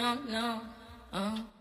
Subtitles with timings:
[0.00, 0.60] no, no.
[1.12, 1.53] Uh.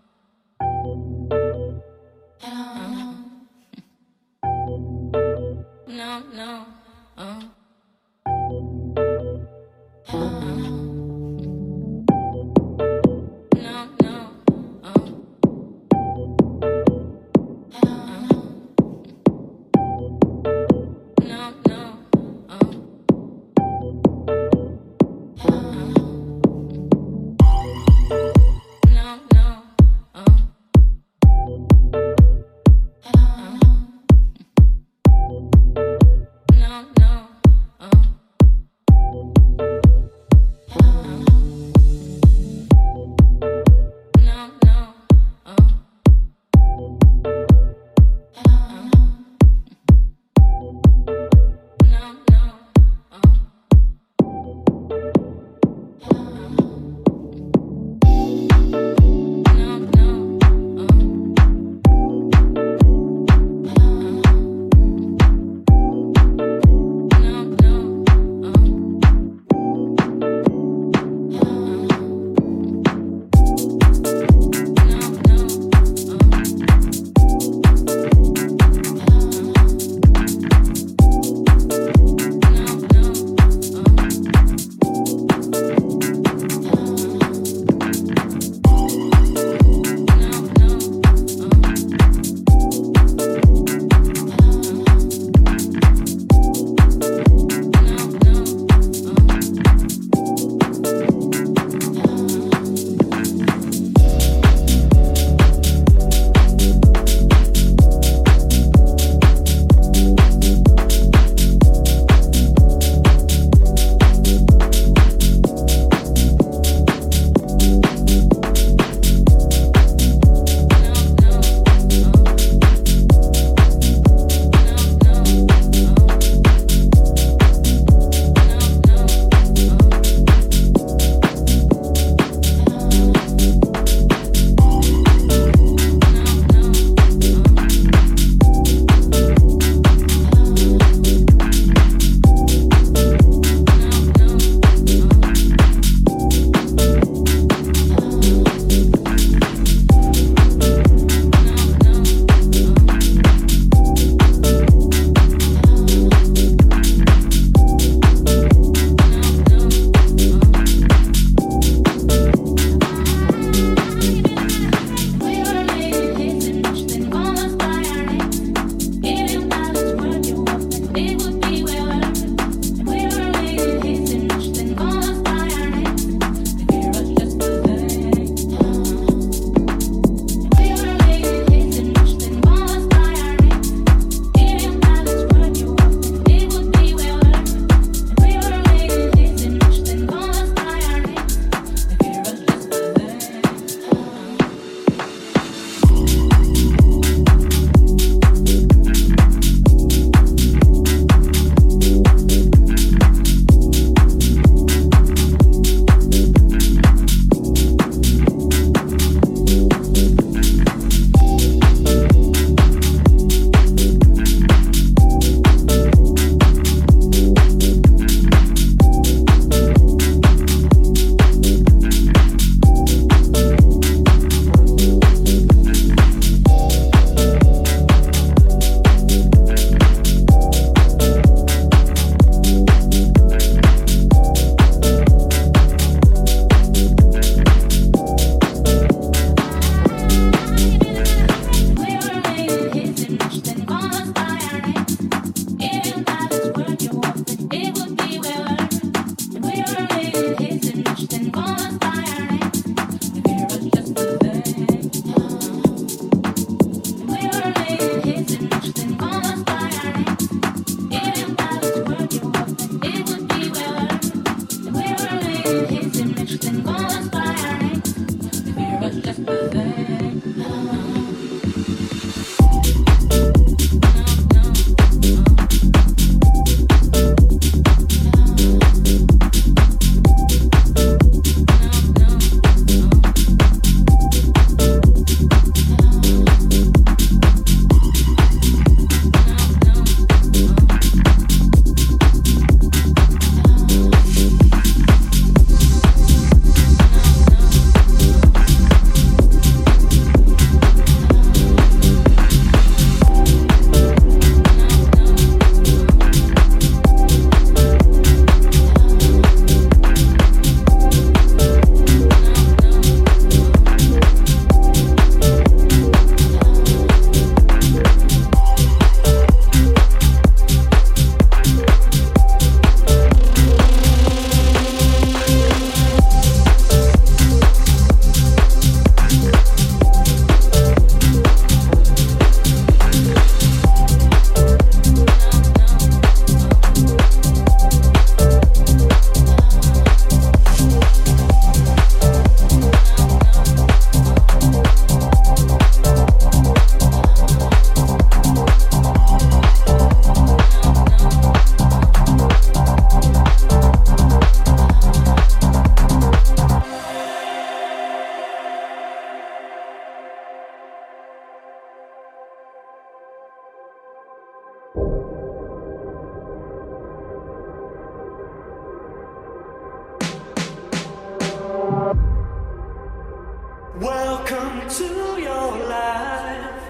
[373.84, 376.64] Welcome to your life.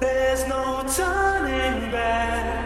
[0.00, 2.65] There's no turning back.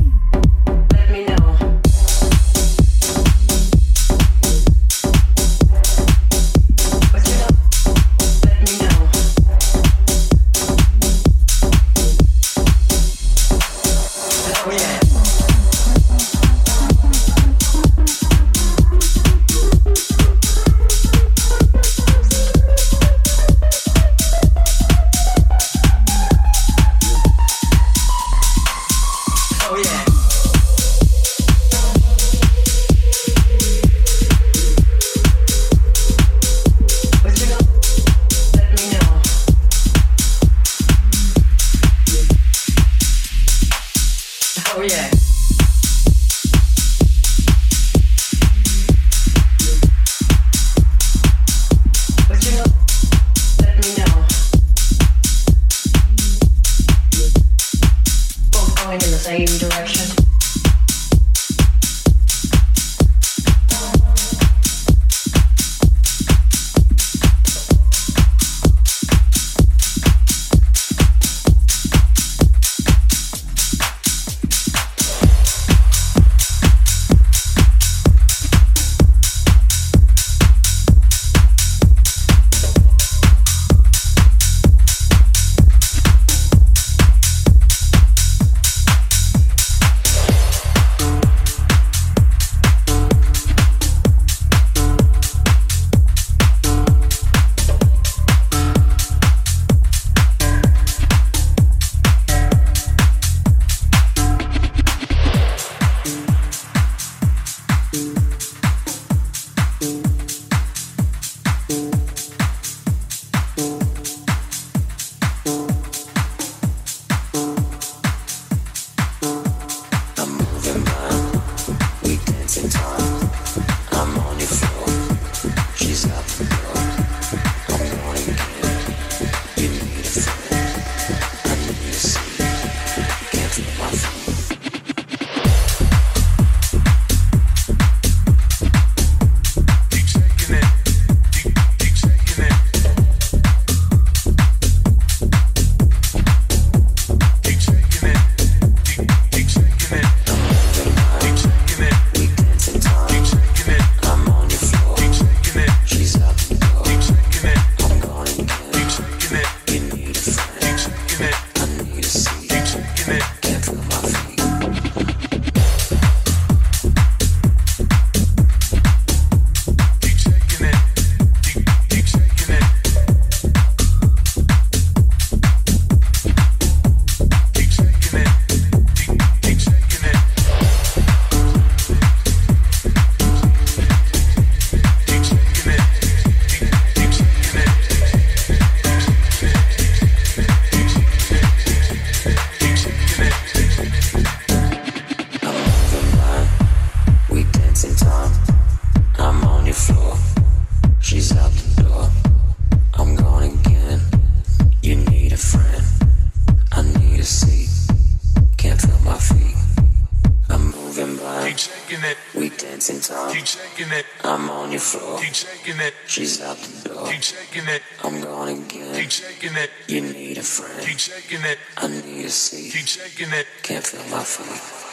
[222.71, 223.47] Keep shaking it.
[223.63, 224.90] Can't feel nothing.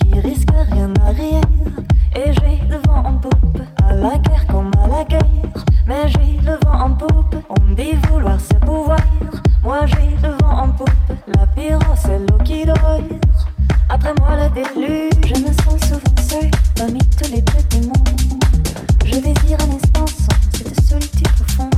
[0.00, 1.40] Qui risque rien à rien.
[2.16, 5.24] Et j'ai le vent en poupe, à la guerre comme à la guerre.
[5.86, 8.98] Mais j'ai le vent en poupe, on me dit vouloir se pouvoir.
[9.62, 10.90] Moi j'ai le vent en poupe,
[11.36, 13.00] la pyro c'est l'eau qui dort.
[13.88, 18.08] Après moi le déluge, je me sens souvent seul parmi tous les trucs du monde.
[19.04, 21.74] Je désire un espace sans cette solitude profonde.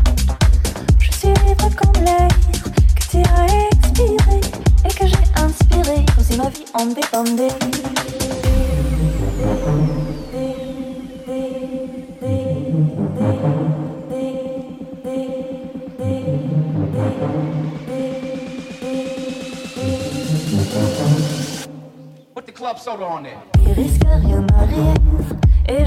[0.99, 4.41] Je suis libre comme l'air que tu as expiré
[4.85, 8.02] et que j'ai inspiré, comme si ma vie en dépendait.
[22.63, 23.43] Club soda on there.
[23.67, 24.47] Il risque rien
[25.69, 25.85] et